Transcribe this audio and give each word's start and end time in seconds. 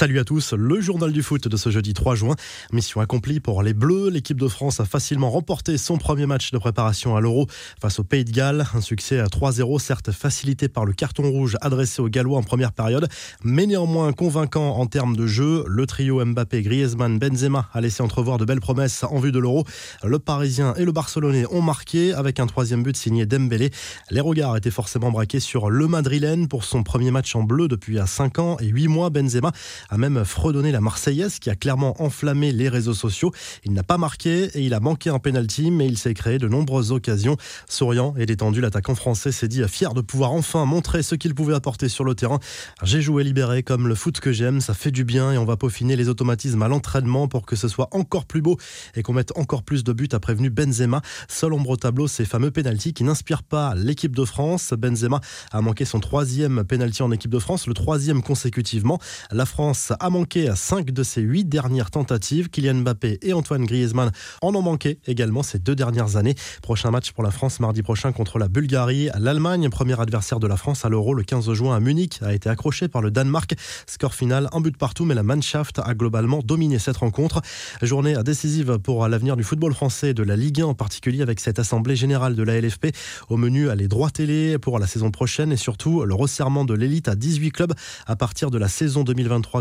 Salut 0.00 0.18
à 0.18 0.24
tous, 0.24 0.54
le 0.54 0.80
journal 0.80 1.12
du 1.12 1.22
foot 1.22 1.46
de 1.46 1.56
ce 1.58 1.68
jeudi 1.68 1.92
3 1.92 2.14
juin. 2.14 2.34
Mission 2.72 3.02
accomplie 3.02 3.38
pour 3.38 3.62
les 3.62 3.74
Bleus. 3.74 4.08
L'équipe 4.08 4.40
de 4.40 4.48
France 4.48 4.80
a 4.80 4.86
facilement 4.86 5.30
remporté 5.30 5.76
son 5.76 5.98
premier 5.98 6.24
match 6.24 6.52
de 6.52 6.56
préparation 6.56 7.16
à 7.16 7.20
l'Euro 7.20 7.48
face 7.78 7.98
au 7.98 8.02
Pays 8.02 8.24
de 8.24 8.30
Galles. 8.30 8.64
Un 8.72 8.80
succès 8.80 9.20
à 9.20 9.26
3-0, 9.26 9.78
certes 9.78 10.10
facilité 10.10 10.70
par 10.70 10.86
le 10.86 10.94
carton 10.94 11.30
rouge 11.30 11.58
adressé 11.60 12.00
aux 12.00 12.08
Gallois 12.08 12.38
en 12.38 12.42
première 12.42 12.72
période, 12.72 13.08
mais 13.44 13.66
néanmoins 13.66 14.14
convaincant 14.14 14.70
en 14.78 14.86
termes 14.86 15.16
de 15.16 15.26
jeu. 15.26 15.64
Le 15.68 15.84
trio 15.84 16.24
Mbappé, 16.24 16.62
Griezmann, 16.62 17.18
Benzema 17.18 17.68
a 17.74 17.82
laissé 17.82 18.02
entrevoir 18.02 18.38
de 18.38 18.46
belles 18.46 18.60
promesses 18.60 19.04
en 19.04 19.18
vue 19.18 19.32
de 19.32 19.38
l'Euro. 19.38 19.66
Le 20.02 20.18
Parisien 20.18 20.72
et 20.76 20.86
le 20.86 20.92
Barcelonais 20.92 21.44
ont 21.50 21.60
marqué 21.60 22.14
avec 22.14 22.40
un 22.40 22.46
troisième 22.46 22.82
but 22.82 22.96
signé 22.96 23.26
Dembélé. 23.26 23.70
Les 24.10 24.22
regards 24.22 24.56
étaient 24.56 24.70
forcément 24.70 25.10
braqués 25.10 25.40
sur 25.40 25.68
le 25.68 25.86
Madrilène 25.88 26.48
pour 26.48 26.64
son 26.64 26.84
premier 26.84 27.10
match 27.10 27.36
en 27.36 27.42
bleu 27.42 27.68
depuis 27.68 27.98
5 28.02 28.38
ans 28.38 28.56
et 28.60 28.68
8 28.68 28.88
mois. 28.88 29.10
Benzema 29.10 29.52
a 29.90 29.98
même 29.98 30.24
fredonné 30.24 30.72
la 30.72 30.80
Marseillaise 30.80 31.38
qui 31.38 31.50
a 31.50 31.56
clairement 31.56 32.00
enflammé 32.02 32.52
les 32.52 32.68
réseaux 32.68 32.94
sociaux. 32.94 33.32
Il 33.64 33.72
n'a 33.72 33.82
pas 33.82 33.98
marqué 33.98 34.44
et 34.54 34.60
il 34.60 34.72
a 34.72 34.80
manqué 34.80 35.10
un 35.10 35.18
penalty, 35.18 35.70
mais 35.70 35.86
il 35.86 35.98
s'est 35.98 36.14
créé 36.14 36.38
de 36.38 36.48
nombreuses 36.48 36.92
occasions. 36.92 37.36
Souriant 37.68 38.14
et 38.16 38.26
détendu, 38.26 38.60
l'attaquant 38.60 38.94
français 38.94 39.32
s'est 39.32 39.48
dit 39.48 39.62
fier 39.68 39.92
de 39.92 40.00
pouvoir 40.00 40.32
enfin 40.32 40.64
montrer 40.64 41.02
ce 41.02 41.16
qu'il 41.16 41.34
pouvait 41.34 41.54
apporter 41.54 41.88
sur 41.88 42.04
le 42.04 42.14
terrain. 42.14 42.38
J'ai 42.82 43.02
joué 43.02 43.24
libéré 43.24 43.62
comme 43.62 43.88
le 43.88 43.94
foot 43.94 44.20
que 44.20 44.32
j'aime, 44.32 44.60
ça 44.60 44.74
fait 44.74 44.92
du 44.92 45.04
bien 45.04 45.32
et 45.32 45.38
on 45.38 45.44
va 45.44 45.56
peaufiner 45.56 45.96
les 45.96 46.08
automatismes 46.08 46.62
à 46.62 46.68
l'entraînement 46.68 47.26
pour 47.26 47.44
que 47.44 47.56
ce 47.56 47.66
soit 47.66 47.88
encore 47.90 48.26
plus 48.26 48.42
beau 48.42 48.56
et 48.94 49.02
qu'on 49.02 49.12
mette 49.12 49.32
encore 49.36 49.62
plus 49.62 49.82
de 49.82 49.92
buts, 49.92 50.08
a 50.12 50.20
prévenu 50.20 50.50
Benzema. 50.50 51.02
Seul 51.28 51.52
ombre 51.52 51.70
au 51.70 51.76
tableau, 51.76 52.06
ces 52.06 52.24
fameux 52.24 52.50
pénaltys 52.50 52.92
qui 52.92 53.02
n'inspirent 53.02 53.42
pas 53.42 53.74
l'équipe 53.74 54.14
de 54.14 54.24
France. 54.24 54.72
Benzema 54.72 55.20
a 55.50 55.60
manqué 55.60 55.84
son 55.84 55.98
troisième 55.98 56.64
pénalty 56.64 57.02
en 57.02 57.10
équipe 57.10 57.30
de 57.30 57.38
France, 57.38 57.66
le 57.66 57.74
troisième 57.74 58.22
consécutivement. 58.22 58.98
La 59.30 59.46
France 59.46 59.79
a 59.98 60.10
manqué 60.10 60.48
à 60.48 60.56
5 60.56 60.90
de 60.90 61.02
ses 61.02 61.20
8 61.20 61.44
dernières 61.44 61.90
tentatives. 61.90 62.50
Kylian 62.50 62.74
Mbappé 62.76 63.18
et 63.22 63.32
Antoine 63.32 63.64
Griezmann 63.64 64.12
en 64.42 64.54
ont 64.54 64.62
manqué 64.62 64.98
également 65.06 65.42
ces 65.42 65.58
deux 65.58 65.74
dernières 65.74 66.16
années. 66.16 66.34
Prochain 66.62 66.90
match 66.90 67.12
pour 67.12 67.22
la 67.22 67.30
France 67.30 67.60
mardi 67.60 67.82
prochain 67.82 68.12
contre 68.12 68.38
la 68.38 68.48
Bulgarie. 68.48 69.08
L'Allemagne, 69.18 69.68
premier 69.70 69.98
adversaire 70.00 70.40
de 70.40 70.46
la 70.46 70.56
France 70.56 70.84
à 70.84 70.88
l'Euro 70.88 71.14
le 71.14 71.22
15 71.22 71.52
juin 71.52 71.74
à 71.74 71.80
Munich, 71.80 72.20
a 72.22 72.34
été 72.34 72.48
accroché 72.48 72.88
par 72.88 73.02
le 73.02 73.10
Danemark. 73.10 73.54
Score 73.86 74.14
final, 74.14 74.48
un 74.52 74.60
but 74.60 74.76
partout, 74.76 75.04
mais 75.04 75.14
la 75.14 75.22
Mannschaft 75.22 75.80
a 75.82 75.94
globalement 75.94 76.40
dominé 76.44 76.78
cette 76.78 76.98
rencontre. 76.98 77.40
Journée 77.82 78.16
décisive 78.24 78.78
pour 78.78 79.06
l'avenir 79.08 79.36
du 79.36 79.44
football 79.44 79.72
français 79.72 80.10
et 80.10 80.14
de 80.14 80.22
la 80.22 80.36
Ligue 80.36 80.60
1 80.60 80.66
en 80.66 80.74
particulier 80.74 81.22
avec 81.22 81.40
cette 81.40 81.58
assemblée 81.58 81.96
générale 81.96 82.34
de 82.34 82.42
la 82.42 82.60
LFP. 82.60 82.88
Au 83.28 83.36
menu, 83.36 83.68
les 83.74 83.88
droits 83.88 84.10
télé 84.10 84.58
pour 84.58 84.78
la 84.78 84.86
saison 84.86 85.10
prochaine 85.10 85.52
et 85.52 85.56
surtout 85.56 86.04
le 86.04 86.14
resserrement 86.14 86.64
de 86.64 86.74
l'élite 86.74 87.08
à 87.08 87.14
18 87.14 87.50
clubs 87.50 87.74
à 88.06 88.16
partir 88.16 88.50
de 88.50 88.58
la 88.58 88.68
saison 88.68 89.04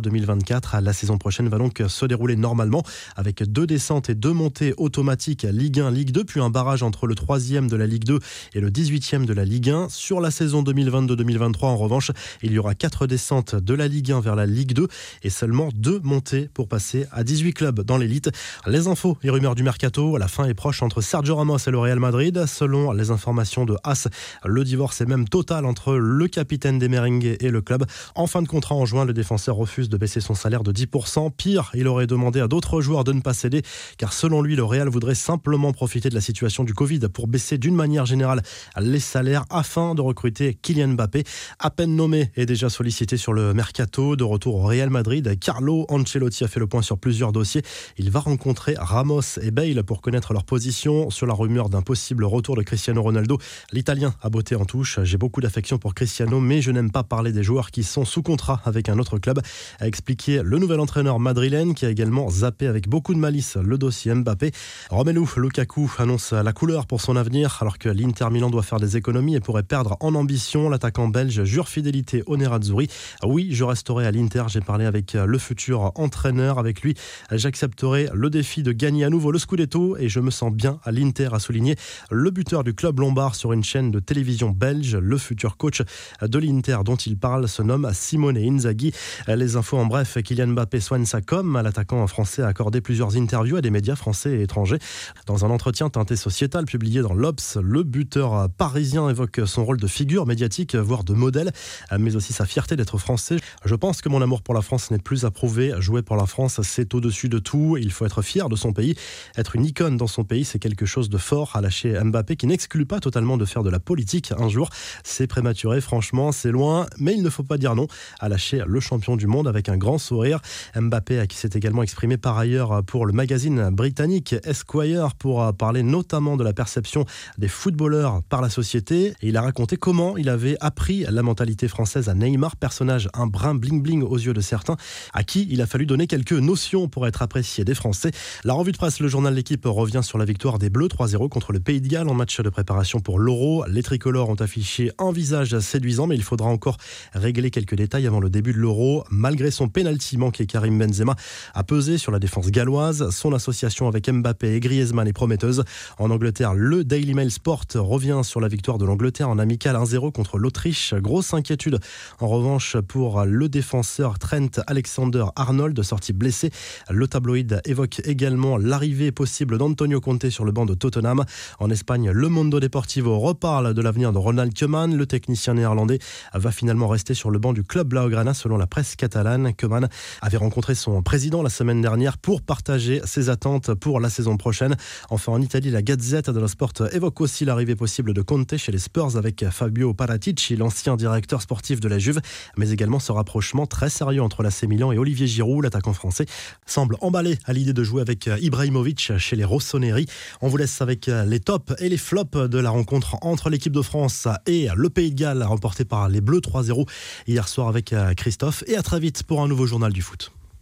2023-2024. 0.09 0.81
La 0.81 0.93
saison 0.93 1.17
prochaine 1.17 1.47
va 1.49 1.57
donc 1.57 1.83
se 1.87 2.05
dérouler 2.05 2.35
normalement 2.35 2.83
avec 3.15 3.43
deux 3.43 3.67
descentes 3.67 4.09
et 4.09 4.15
deux 4.15 4.33
montées 4.33 4.73
automatiques 4.77 5.43
Ligue 5.43 5.79
1, 5.79 5.91
Ligue 5.91 6.11
2, 6.11 6.23
puis 6.23 6.41
un 6.41 6.49
barrage 6.49 6.83
entre 6.83 7.07
le 7.07 7.15
3e 7.15 7.67
de 7.67 7.75
la 7.75 7.87
Ligue 7.87 8.03
2 8.03 8.19
et 8.55 8.59
le 8.59 8.69
18e 8.69 9.25
de 9.25 9.33
la 9.33 9.45
Ligue 9.45 9.69
1. 9.69 9.89
Sur 9.89 10.21
la 10.21 10.31
saison 10.31 10.63
2022-2023, 10.63 11.65
en 11.65 11.77
revanche, 11.77 12.11
il 12.41 12.51
y 12.51 12.59
aura 12.59 12.75
quatre 12.75 13.07
descentes 13.07 13.55
de 13.55 13.73
la 13.73 13.87
Ligue 13.87 14.11
1 14.11 14.21
vers 14.21 14.35
la 14.35 14.45
Ligue 14.45 14.73
2 14.73 14.87
et 15.23 15.29
seulement 15.29 15.69
deux 15.73 15.99
montées 16.03 16.49
pour 16.53 16.67
passer 16.67 17.05
à 17.11 17.23
18 17.23 17.53
clubs 17.53 17.81
dans 17.81 17.97
l'élite. 17.97 18.29
Les 18.67 18.87
infos 18.87 19.17
et 19.23 19.29
rumeurs 19.29 19.55
du 19.55 19.63
mercato, 19.63 20.17
la 20.17 20.27
fin 20.27 20.45
est 20.45 20.53
proche 20.53 20.81
entre 20.81 21.01
Sergio 21.01 21.35
Ramos 21.35 21.57
et 21.57 21.71
le 21.71 21.79
Real 21.79 21.99
Madrid. 21.99 22.45
Selon 22.45 22.91
les 22.91 23.11
informations 23.11 23.65
de 23.65 23.75
As, 23.83 24.07
le 24.45 24.63
divorce 24.63 25.01
est 25.01 25.05
même 25.05 25.27
total 25.27 25.65
entre 25.65 25.95
le 25.95 26.27
capitaine 26.27 26.79
des 26.79 26.89
Merengues 26.89 27.37
et 27.39 27.49
le 27.49 27.61
club. 27.61 27.85
En 28.15 28.27
fin 28.27 28.41
de 28.41 28.47
contrat 28.47 28.75
en 28.75 28.85
juin, 28.85 29.05
le 29.05 29.13
défenseur 29.13 29.55
refuse 29.55 29.89
de 29.89 29.97
baisser 29.99 30.21
son 30.21 30.33
salaire 30.33 30.63
de 30.63 30.71
10%. 30.71 31.31
Pire, 31.31 31.71
il 31.75 31.87
aurait 31.87 32.07
demandé 32.07 32.39
à 32.39 32.47
d'autres 32.47 32.81
joueurs 32.81 33.03
de 33.03 33.13
ne 33.13 33.21
pas 33.21 33.33
céder, 33.33 33.61
car 33.97 34.13
selon 34.13 34.41
lui, 34.41 34.55
le 34.55 34.63
Real 34.63 34.89
voudrait 34.89 35.15
simplement 35.15 35.71
profiter 35.71 36.09
de 36.09 36.15
la 36.15 36.21
situation 36.21 36.63
du 36.63 36.73
Covid 36.73 37.01
pour 37.13 37.27
baisser 37.27 37.57
d'une 37.57 37.75
manière 37.75 38.05
générale 38.05 38.41
les 38.79 38.99
salaires 38.99 39.45
afin 39.49 39.93
de 39.93 40.01
recruter 40.01 40.55
Kylian 40.55 40.89
Mbappé, 40.89 41.23
à 41.59 41.69
peine 41.69 41.95
nommé 41.95 42.31
et 42.35 42.45
déjà 42.45 42.69
sollicité 42.69 43.17
sur 43.17 43.33
le 43.33 43.53
mercato. 43.53 44.15
De 44.15 44.23
retour 44.23 44.55
au 44.55 44.63
Real 44.63 44.89
Madrid, 44.89 45.37
Carlo 45.39 45.85
Ancelotti 45.89 46.43
a 46.43 46.47
fait 46.47 46.59
le 46.59 46.67
point 46.67 46.81
sur 46.81 46.97
plusieurs 46.97 47.31
dossiers. 47.31 47.61
Il 47.97 48.09
va 48.09 48.19
rencontrer 48.19 48.75
Ramos 48.77 49.39
et 49.41 49.51
Bale 49.51 49.83
pour 49.83 50.01
connaître 50.01 50.33
leur 50.33 50.45
position 50.45 51.09
sur 51.09 51.25
la 51.27 51.33
rumeur 51.33 51.69
d'un 51.69 51.81
possible 51.81 52.23
retour 52.23 52.55
de 52.55 52.61
Cristiano 52.61 53.01
Ronaldo. 53.01 53.37
L'Italien 53.71 54.13
a 54.21 54.29
botté 54.29 54.55
en 54.55 54.65
touche. 54.65 54.99
J'ai 55.03 55.17
beaucoup 55.17 55.41
d'affection 55.41 55.77
pour 55.77 55.93
Cristiano, 55.93 56.39
mais 56.39 56.61
je 56.61 56.71
n'aime 56.71 56.91
pas 56.91 57.03
parler 57.03 57.31
des 57.31 57.43
joueurs 57.43 57.71
qui 57.71 57.83
sont 57.83 58.05
sous 58.05 58.21
contrat 58.21 58.61
avec 58.65 58.89
un 58.89 58.97
autre 58.99 59.17
club, 59.17 59.39
a 59.79 59.87
expliqué 59.87 60.41
le 60.43 60.57
nouvel 60.57 60.79
entraîneur 60.79 61.19
madrilène 61.19 61.73
qui 61.73 61.85
a 61.85 61.89
également 61.89 62.29
zappé 62.29 62.67
avec 62.67 62.87
beaucoup 62.87 63.13
de 63.13 63.19
malice 63.19 63.55
le 63.55 63.77
dossier 63.77 64.13
Mbappé. 64.13 64.51
Romelu 64.89 65.21
Lukaku 65.37 65.91
annonce 65.97 66.33
la 66.33 66.53
couleur 66.53 66.85
pour 66.85 67.01
son 67.01 67.15
avenir 67.15 67.57
alors 67.61 67.77
que 67.77 67.89
l'Inter 67.89 68.27
Milan 68.31 68.49
doit 68.49 68.63
faire 68.63 68.79
des 68.79 68.97
économies 68.97 69.35
et 69.35 69.39
pourrait 69.39 69.63
perdre 69.63 69.97
en 70.01 70.15
ambition. 70.15 70.69
L'attaquant 70.69 71.07
belge 71.07 71.43
jure 71.43 71.69
fidélité 71.69 72.23
au 72.25 72.37
Nerazzurri. 72.37 72.89
Oui, 73.23 73.49
je 73.51 73.63
resterai 73.63 74.05
à 74.05 74.11
l'Inter. 74.11 74.43
J'ai 74.47 74.61
parlé 74.61 74.85
avec 74.85 75.13
le 75.13 75.37
futur 75.37 75.91
entraîneur. 75.95 76.59
Avec 76.59 76.81
lui, 76.81 76.95
j'accepterai 77.31 78.09
le 78.13 78.29
défi 78.29 78.63
de 78.63 78.71
gagner 78.71 79.05
à 79.05 79.09
nouveau 79.09 79.31
le 79.31 79.39
Scudetto 79.39 79.97
et 79.97 80.09
je 80.09 80.19
me 80.19 80.31
sens 80.31 80.51
bien 80.53 80.79
à 80.83 80.91
l'Inter, 80.91 81.29
a 81.31 81.39
souligné 81.39 81.75
le 82.11 82.29
buteur 82.31 82.63
du 82.63 82.73
club 82.73 82.99
lombard 82.99 83.35
sur 83.35 83.53
une 83.53 83.63
chaîne 83.63 83.91
de 83.91 83.99
télévision 83.99 84.49
belge. 84.49 84.95
Le 84.95 85.17
futur 85.17 85.57
coach 85.57 85.81
de 86.21 86.39
l'Inter 86.39 86.79
dont 86.83 86.95
il 86.95 87.17
parle 87.17 87.47
se 87.47 87.61
nomme 87.61 87.89
Simone 87.93 88.37
Inzaghi. 88.37 88.91
Les 89.27 89.55
infos 89.55 89.68
en 89.77 89.85
bref 89.85 90.17
Kylian 90.23 90.47
Mbappé 90.47 90.79
soigne 90.79 91.05
sa 91.05 91.21
com. 91.21 91.59
L'attaquant 91.63 92.05
français 92.07 92.41
a 92.41 92.47
accordé 92.47 92.81
plusieurs 92.81 93.15
interviews 93.17 93.57
à 93.57 93.61
des 93.61 93.69
médias 93.69 93.95
français 93.95 94.31
et 94.31 94.41
étrangers. 94.43 94.79
Dans 95.25 95.45
un 95.45 95.49
entretien 95.49 95.89
teinté 95.89 96.15
sociétal 96.15 96.65
publié 96.65 97.01
dans 97.01 97.13
l'Obs, 97.13 97.57
le 97.61 97.83
buteur 97.83 98.49
parisien 98.49 99.09
évoque 99.09 99.41
son 99.45 99.65
rôle 99.65 99.77
de 99.77 99.87
figure 99.87 100.25
médiatique, 100.25 100.75
voire 100.75 101.03
de 101.03 101.13
modèle, 101.13 101.51
mais 101.97 102.15
aussi 102.15 102.33
sa 102.33 102.45
fierté 102.45 102.75
d'être 102.75 102.97
français. 102.97 103.37
Je 103.65 103.75
pense 103.75 104.01
que 104.01 104.09
mon 104.09 104.21
amour 104.21 104.41
pour 104.41 104.53
la 104.53 104.61
France 104.61 104.91
n'est 104.91 104.99
plus 104.99 105.25
à 105.25 105.31
prouver. 105.31 105.73
Jouer 105.79 106.01
pour 106.01 106.15
la 106.15 106.25
France, 106.25 106.61
c'est 106.63 106.93
au-dessus 106.93 107.29
de 107.29 107.39
tout. 107.39 107.77
Il 107.77 107.91
faut 107.91 108.05
être 108.05 108.21
fier 108.21 108.49
de 108.49 108.55
son 108.55 108.73
pays. 108.73 108.95
Être 109.37 109.55
une 109.55 109.65
icône 109.65 109.97
dans 109.97 110.07
son 110.07 110.23
pays, 110.23 110.45
c'est 110.45 110.59
quelque 110.59 110.85
chose 110.85 111.09
de 111.09 111.17
fort, 111.17 111.55
à 111.55 111.61
lâcher 111.61 111.99
Mbappé, 112.01 112.35
qui 112.35 112.47
n'exclut 112.47 112.85
pas 112.85 112.99
totalement 112.99 113.37
de 113.37 113.45
faire 113.45 113.63
de 113.63 113.69
la 113.69 113.79
politique 113.79 114.31
un 114.37 114.49
jour. 114.49 114.69
C'est 115.03 115.27
prématuré, 115.27 115.81
franchement, 115.81 116.31
c'est 116.31 116.51
loin, 116.51 116.85
mais 116.97 117.13
il 117.13 117.23
ne 117.23 117.29
faut 117.29 117.43
pas 117.43 117.57
dire 117.57 117.75
non 117.75 117.87
à 118.19 118.29
lâcher 118.29 118.63
le 118.65 118.79
champion 118.79 119.15
du 119.15 119.27
monde 119.27 119.47
un 119.67 119.75
grand 119.75 119.97
sourire. 119.97 120.39
Mbappé, 120.75 121.25
qui 121.27 121.35
s'est 121.35 121.49
également 121.53 121.83
exprimé 121.83 122.17
par 122.17 122.37
ailleurs 122.37 122.83
pour 122.85 123.05
le 123.05 123.11
magazine 123.11 123.69
britannique 123.71 124.35
Esquire 124.45 125.15
pour 125.15 125.53
parler 125.55 125.83
notamment 125.83 126.37
de 126.37 126.43
la 126.43 126.53
perception 126.53 127.05
des 127.37 127.47
footballeurs 127.49 128.21
par 128.29 128.41
la 128.41 128.49
société. 128.49 129.13
Il 129.21 129.35
a 129.35 129.41
raconté 129.41 129.75
comment 129.75 130.15
il 130.17 130.29
avait 130.29 130.55
appris 130.61 131.05
la 131.09 131.23
mentalité 131.23 131.67
française 131.67 132.09
à 132.09 132.13
Neymar, 132.13 132.55
personnage 132.55 133.09
un 133.13 133.27
brin 133.27 133.55
bling-bling 133.55 134.03
aux 134.03 134.17
yeux 134.17 134.33
de 134.33 134.41
certains, 134.41 134.77
à 135.13 135.23
qui 135.23 135.47
il 135.49 135.61
a 135.61 135.65
fallu 135.65 135.85
donner 135.85 136.07
quelques 136.07 136.33
notions 136.33 136.87
pour 136.87 137.07
être 137.07 137.21
apprécié 137.21 137.65
des 137.65 137.75
Français. 137.75 138.11
La 138.43 138.53
revue 138.53 138.71
de 138.71 138.77
presse, 138.77 138.99
le 138.99 139.07
journal 139.07 139.33
L'équipe 139.33 139.65
revient 139.65 140.01
sur 140.03 140.17
la 140.17 140.25
victoire 140.25 140.59
des 140.59 140.69
Bleus 140.69 140.87
3-0 140.87 141.29
contre 141.29 141.53
le 141.53 141.59
Pays 141.59 141.81
de 141.81 141.87
Galles 141.87 142.09
en 142.09 142.13
match 142.13 142.39
de 142.39 142.49
préparation 142.49 142.99
pour 142.99 143.19
l'Euro. 143.19 143.63
Les 143.67 143.83
tricolores 143.83 144.29
ont 144.29 144.35
affiché 144.35 144.91
un 144.99 145.11
visage 145.11 145.57
séduisant, 145.59 146.07
mais 146.07 146.15
il 146.15 146.23
faudra 146.23 146.49
encore 146.49 146.77
régler 147.13 147.51
quelques 147.51 147.75
détails 147.75 148.07
avant 148.07 148.19
le 148.19 148.29
début 148.29 148.53
de 148.53 148.57
l'Euro. 148.57 149.03
Malgré 149.09 149.48
son 149.51 149.69
penalty 149.69 150.17
manqué, 150.17 150.45
Karim 150.45 150.77
Benzema 150.77 151.15
a 151.53 151.63
pesé 151.63 151.97
sur 151.97 152.11
la 152.11 152.19
défense 152.19 152.47
galloise. 152.51 153.09
Son 153.11 153.33
association 153.33 153.87
avec 153.87 154.09
Mbappé 154.09 154.55
et 154.55 154.59
Griezmann 154.59 155.07
est 155.07 155.13
prometteuse. 155.13 155.63
En 155.97 156.11
Angleterre, 156.11 156.53
le 156.53 156.83
Daily 156.83 157.13
Mail 157.13 157.31
Sport 157.31 157.65
revient 157.75 158.21
sur 158.23 158.39
la 158.39 158.47
victoire 158.47 158.77
de 158.77 158.85
l'Angleterre 158.85 159.29
en 159.29 159.39
amical 159.39 159.75
1-0 159.75 160.11
contre 160.11 160.37
l'Autriche. 160.37 160.93
Grosse 160.95 161.33
inquiétude 161.33 161.79
en 162.19 162.27
revanche 162.27 162.77
pour 162.87 163.23
le 163.25 163.49
défenseur 163.49 164.19
Trent 164.19 164.61
Alexander-Arnold, 164.67 165.81
sorti 165.83 166.13
blessé. 166.13 166.51
Le 166.89 167.07
tabloïd 167.07 167.61
évoque 167.65 168.01
également 168.05 168.57
l'arrivée 168.57 169.11
possible 169.11 169.57
d'Antonio 169.57 170.01
Conte 170.01 170.29
sur 170.29 170.45
le 170.45 170.51
banc 170.51 170.65
de 170.65 170.73
Tottenham. 170.73 171.23
En 171.59 171.69
Espagne, 171.69 172.11
le 172.11 172.29
Mondo 172.29 172.59
Deportivo 172.59 173.19
reparle 173.19 173.73
de 173.73 173.81
l'avenir 173.81 174.11
de 174.11 174.17
Ronald 174.17 174.57
Koeman. 174.57 174.95
Le 174.95 175.05
technicien 175.05 175.53
néerlandais 175.53 175.99
va 176.33 176.51
finalement 176.51 176.87
rester 176.87 177.13
sur 177.13 177.31
le 177.31 177.39
banc 177.39 177.53
du 177.53 177.63
club 177.63 177.87
Blaugrana 177.89 178.33
selon 178.33 178.57
la 178.57 178.67
presse 178.67 178.95
catalane. 178.95 179.38
Koeman 179.57 179.87
avait 180.21 180.37
rencontré 180.37 180.75
son 180.75 181.01
président 181.01 181.41
la 181.41 181.49
semaine 181.49 181.81
dernière 181.81 182.17
pour 182.17 182.41
partager 182.41 183.01
ses 183.05 183.29
attentes 183.29 183.73
pour 183.73 183.99
la 183.99 184.09
saison 184.09 184.37
prochaine. 184.37 184.75
Enfin, 185.09 185.31
en 185.31 185.41
Italie, 185.41 185.71
la 185.71 185.81
Gazette 185.81 186.29
dello 186.29 186.47
Sport 186.47 186.73
évoque 186.91 187.21
aussi 187.21 187.45
l'arrivée 187.45 187.75
possible 187.75 188.13
de 188.13 188.21
Conte 188.21 188.57
chez 188.57 188.71
les 188.71 188.79
Spurs 188.79 189.17
avec 189.17 189.45
Fabio 189.49 189.93
Paratici, 189.93 190.55
l'ancien 190.55 190.95
directeur 190.95 191.41
sportif 191.41 191.79
de 191.79 191.87
la 191.87 191.99
Juve, 191.99 192.21
mais 192.57 192.71
également 192.71 192.99
ce 192.99 193.11
rapprochement 193.11 193.65
très 193.65 193.89
sérieux 193.89 194.21
entre 194.21 194.43
l'AC 194.43 194.63
Milan 194.63 194.91
et 194.91 194.97
Olivier 194.97 195.27
Giroud, 195.27 195.63
l'attaquant 195.63 195.93
français, 195.93 196.25
semble 196.65 196.97
emballé 197.01 197.37
à 197.45 197.53
l'idée 197.53 197.73
de 197.73 197.83
jouer 197.83 198.01
avec 198.01 198.29
Ibrahimovic 198.41 199.17
chez 199.17 199.35
les 199.35 199.45
Rossoneri. 199.45 200.05
On 200.41 200.47
vous 200.47 200.57
laisse 200.57 200.81
avec 200.81 201.07
les 201.07 201.39
tops 201.39 201.73
et 201.79 201.89
les 201.89 201.97
flops 201.97 202.37
de 202.37 202.59
la 202.59 202.69
rencontre 202.69 203.17
entre 203.21 203.49
l'équipe 203.49 203.73
de 203.73 203.81
France 203.81 204.27
et 204.45 204.67
le 204.75 204.89
Pays 204.89 205.11
de 205.11 205.19
Galles, 205.19 205.43
remporté 205.43 205.85
par 205.85 206.09
les 206.09 206.21
Bleus 206.21 206.39
3-0 206.39 206.87
hier 207.27 207.47
soir 207.47 207.67
avec 207.67 207.93
Christophe. 208.17 208.63
Et 208.67 208.75
à 208.75 208.83
très 208.83 208.99
vite 208.99 209.23
pour 209.29 209.43
un 209.43 209.47
nouveau 209.47 209.67
journal 209.67 209.93
du 209.93 210.01
foot. 210.01 210.31